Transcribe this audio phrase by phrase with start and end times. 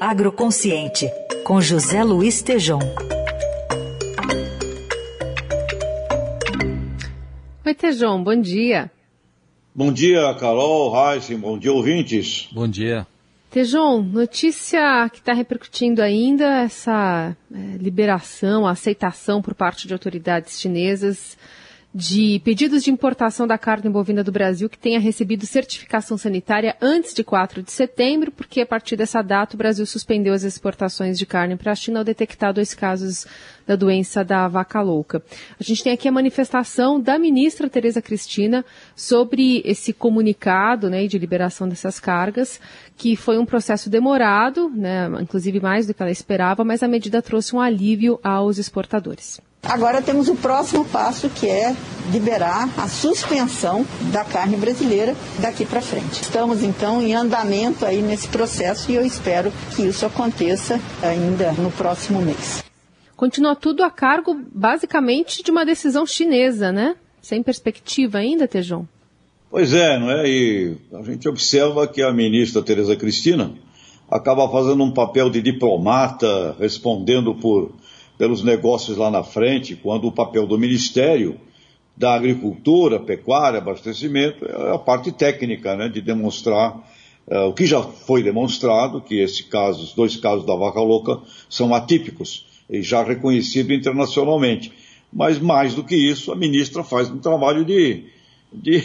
[0.00, 1.10] Agroconsciente,
[1.42, 2.78] com José Luiz Tejom.
[7.66, 8.92] Oi, Tejom, bom dia.
[9.74, 12.48] Bom dia, Carol, Heisen, bom dia, ouvintes.
[12.52, 13.06] Bom dia.
[13.50, 21.36] Tejon, notícia que está repercutindo ainda essa é, liberação, aceitação por parte de autoridades chinesas
[21.94, 27.14] de pedidos de importação da carne bovina do Brasil que tenha recebido certificação sanitária antes
[27.14, 31.24] de 4 de setembro, porque a partir dessa data o Brasil suspendeu as exportações de
[31.24, 33.26] carne para a China ao detectar dois casos
[33.66, 35.22] da doença da vaca louca.
[35.58, 38.64] A gente tem aqui a manifestação da ministra Tereza Cristina
[38.94, 42.60] sobre esse comunicado né, de liberação dessas cargas,
[42.98, 47.22] que foi um processo demorado, né, inclusive mais do que ela esperava, mas a medida
[47.22, 49.40] trouxe um alívio aos exportadores.
[49.62, 51.74] Agora temos o próximo passo que é
[52.10, 56.22] liberar a suspensão da carne brasileira daqui para frente.
[56.22, 61.70] Estamos então em andamento aí nesse processo e eu espero que isso aconteça ainda no
[61.70, 62.64] próximo mês.
[63.16, 66.94] Continua tudo a cargo basicamente de uma decisão chinesa, né?
[67.20, 68.86] Sem perspectiva ainda, Tejon?
[69.50, 70.28] Pois é, não é?
[70.28, 73.52] E a gente observa que a ministra Tereza Cristina
[74.10, 77.72] acaba fazendo um papel de diplomata, respondendo por
[78.18, 81.40] pelos negócios lá na frente, quando o papel do Ministério
[81.96, 86.76] da Agricultura, Pecuária, Abastecimento é a parte técnica, né, de demonstrar
[87.26, 91.20] uh, o que já foi demonstrado, que esse caso, os dois casos da vaca louca
[91.48, 94.72] são atípicos e já reconhecido internacionalmente.
[95.12, 98.04] Mas mais do que isso, a ministra faz um trabalho de,
[98.52, 98.80] de,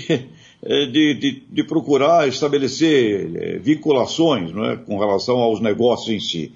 [0.91, 6.51] de, de, de procurar estabelecer eh, vinculações é, com relação aos negócios em si.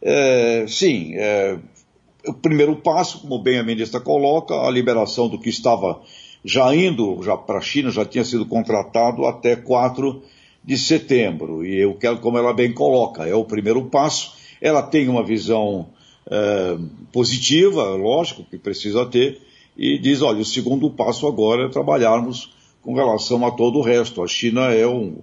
[0.00, 1.58] É, sim, é,
[2.26, 6.00] o primeiro passo, como bem a ministra coloca, a liberação do que estava
[6.44, 10.22] já indo já para a China, já tinha sido contratado até 4
[10.64, 11.64] de setembro.
[11.64, 14.34] E eu quero, como ela bem coloca, é o primeiro passo.
[14.60, 15.88] Ela tem uma visão
[16.30, 16.76] é,
[17.12, 19.40] positiva, lógico, que precisa ter,
[19.76, 22.52] e diz, olha, o segundo passo agora é trabalharmos
[22.82, 24.22] com relação a todo o resto.
[24.22, 25.18] A China é um,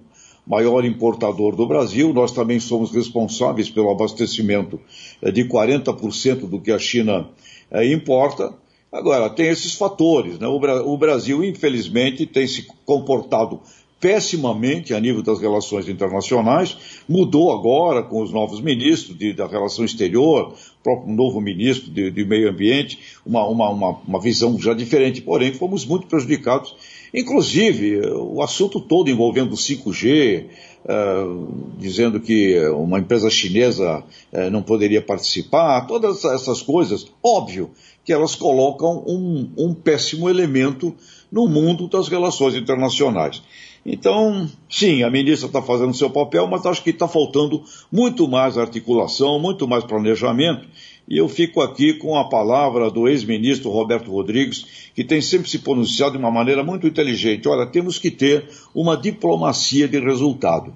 [0.48, 4.80] maior importador do Brasil, nós também somos responsáveis pelo abastecimento
[5.20, 7.28] eh, de 40% do que a China
[7.70, 8.54] eh, importa.
[8.90, 10.38] Agora, tem esses fatores.
[10.38, 10.46] Né?
[10.46, 13.60] O, Brasil, infelizmente, tem se comportado
[14.00, 16.76] pessimamente a nível das relações internacionais,
[17.08, 22.10] mudou agora com os novos ministros de, da relação exterior, o próprio novo ministro de,
[22.10, 26.74] de meio ambiente, uma, uma, uma, uma visão já diferente, porém fomos muito prejudicados.
[27.12, 30.44] Inclusive, o assunto todo envolvendo o 5G,
[30.84, 37.70] uh, dizendo que uma empresa chinesa uh, não poderia participar, todas essas coisas, óbvio
[38.04, 40.94] que elas colocam um, um péssimo elemento
[41.30, 43.42] no mundo das relações internacionais.
[43.84, 48.58] Então, sim, a ministra está fazendo seu papel, mas acho que está faltando muito mais
[48.58, 50.66] articulação, muito mais planejamento.
[51.08, 55.60] E eu fico aqui com a palavra do ex-ministro Roberto Rodrigues, que tem sempre se
[55.60, 57.48] pronunciado de uma maneira muito inteligente.
[57.48, 60.74] Olha, temos que ter uma diplomacia de resultado.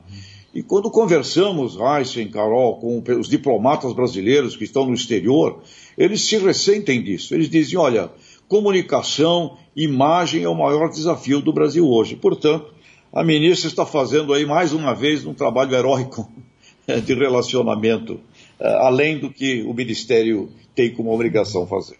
[0.54, 5.62] E quando conversamos, Heisen, Carol, com os diplomatas brasileiros que estão no exterior,
[5.96, 7.34] eles se ressentem disso.
[7.34, 8.10] Eles dizem, olha,
[8.52, 12.16] comunicação, imagem é o maior desafio do Brasil hoje.
[12.16, 12.66] Portanto,
[13.10, 16.30] a ministra está fazendo aí mais uma vez um trabalho heróico
[17.02, 18.20] de relacionamento
[18.60, 21.96] eh, além do que o Ministério tem como obrigação fazer.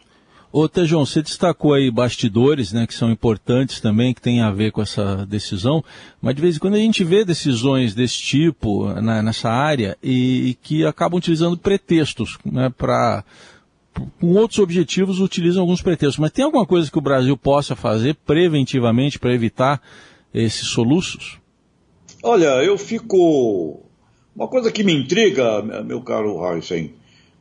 [0.53, 4.73] Ô Tejão, você destacou aí bastidores, né, que são importantes também, que tem a ver
[4.73, 5.83] com essa decisão,
[6.21, 10.51] mas de vez em quando a gente vê decisões desse tipo né, nessa área e,
[10.51, 13.25] e, que acabam utilizando pretextos, né, para
[14.21, 16.19] com outros objetivos utilizam alguns pretextos.
[16.19, 19.81] Mas tem alguma coisa que o Brasil possa fazer preventivamente para evitar
[20.33, 21.39] esses soluços?
[22.23, 23.81] Olha, eu fico
[24.35, 26.95] uma coisa que me intriga, meu caro Heisen,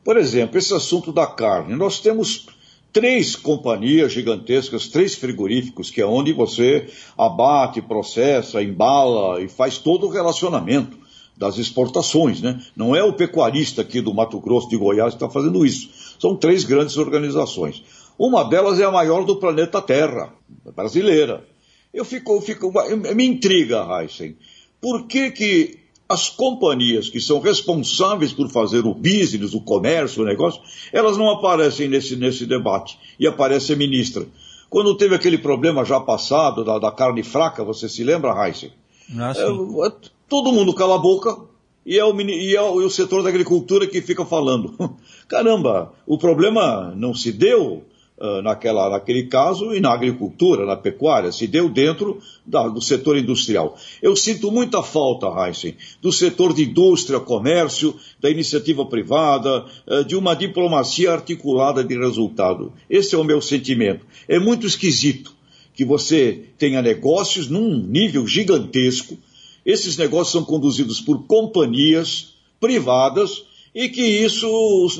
[0.04, 1.74] por exemplo, esse assunto da carne.
[1.74, 2.46] Nós temos
[2.92, 10.06] três companhias gigantescas, três frigoríficos, que é onde você abate, processa, embala e faz todo
[10.06, 10.98] o relacionamento
[11.36, 12.60] das exportações, né?
[12.76, 15.88] Não é o pecuarista aqui do Mato Grosso, de Goiás, que está fazendo isso.
[16.18, 17.82] São três grandes organizações.
[18.18, 20.32] Uma delas é a maior do planeta Terra,
[20.76, 21.44] brasileira.
[21.92, 22.72] Eu fico, fico
[23.14, 24.36] me intriga, Heisen.
[24.80, 30.26] Por que que as companhias que são responsáveis por fazer o business, o comércio, o
[30.26, 30.60] negócio,
[30.92, 32.98] elas não aparecem nesse, nesse debate.
[33.18, 34.26] E aparece a ministra.
[34.68, 38.72] Quando teve aquele problema já passado da, da carne fraca, você se lembra, Heisen?
[39.16, 39.92] Ah, é, é,
[40.28, 41.36] todo mundo cala a boca
[41.84, 44.74] e é, o, e é o, e o setor da agricultura que fica falando.
[45.28, 47.84] Caramba, o problema não se deu
[48.18, 53.18] uh, naquela, naquele caso, e na agricultura, na pecuária, se deu dentro da, do setor
[53.18, 53.76] industrial.
[54.00, 60.14] Eu sinto muita falta, Heisen, do setor de indústria, comércio, da iniciativa privada, uh, de
[60.14, 62.72] uma diplomacia articulada de resultado.
[62.88, 64.06] Esse é o meu sentimento.
[64.28, 65.34] É muito esquisito
[65.74, 69.16] que você tenha negócios num nível gigantesco.
[69.64, 73.44] Esses negócios são conduzidos por companhias privadas
[73.74, 74.48] e que isso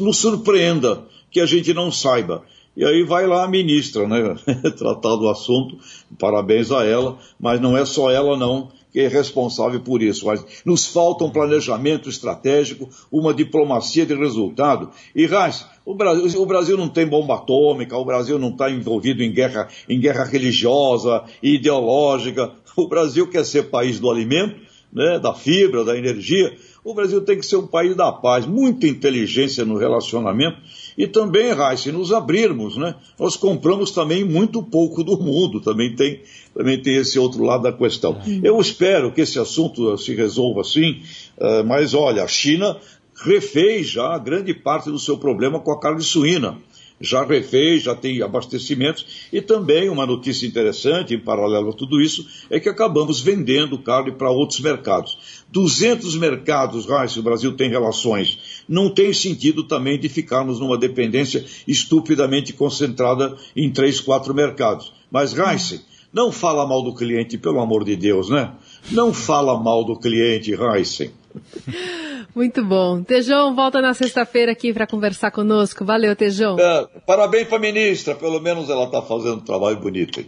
[0.01, 2.45] nos surpreenda, que a gente não saiba.
[2.77, 4.35] E aí vai lá a ministra, né,
[4.77, 5.79] tratar do assunto,
[6.19, 10.27] parabéns a ela, mas não é só ela não que é responsável por isso.
[10.27, 14.91] Mas nos falta um planejamento estratégico, uma diplomacia de resultado.
[15.17, 19.23] E, Reis, o Brasil, o Brasil não tem bomba atômica, o Brasil não está envolvido
[19.23, 22.53] em guerra, em guerra religiosa, ideológica.
[22.77, 24.59] O Brasil quer ser país do alimento,
[24.93, 26.55] né, da fibra, da energia.
[26.85, 30.59] O Brasil tem que ser um país da paz, muita inteligência no relacionamento
[30.99, 32.95] e também, Raíssa, nos abrirmos, né?
[33.19, 36.21] Nós compramos também muito pouco do mundo, também tem,
[36.55, 38.21] também tem esse outro lado da questão.
[38.43, 41.01] Eu espero que esse assunto se resolva assim,
[41.39, 42.77] uh, mas olha, a China
[43.25, 46.59] refez já grande parte do seu problema com a carne suína
[47.03, 49.29] já refez, já tem abastecimentos.
[49.33, 54.13] E também uma notícia interessante, em paralelo a tudo isso, é que acabamos vendendo carne
[54.13, 55.45] para outros mercados.
[55.51, 58.63] 200 mercados, Raíssa, o Brasil tem relações.
[58.69, 64.93] Não tem sentido também de ficarmos numa dependência estupidamente concentrada em três, quatro mercados.
[65.11, 65.83] Mas, Raíssa,
[66.13, 68.53] não fala mal do cliente, pelo amor de Deus, né?
[68.91, 71.11] Não fala mal do cliente, Raíssa.
[72.35, 73.03] Muito bom.
[73.03, 75.85] Tejão, volta na sexta-feira aqui para conversar conosco.
[75.85, 76.59] Valeu, Tejão.
[76.59, 80.25] É, parabéns para a ministra, pelo menos ela está fazendo um trabalho bonito.